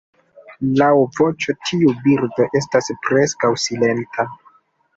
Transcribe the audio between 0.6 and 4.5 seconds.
Laŭ voĉo tiu birdo estas preskaŭ silenta.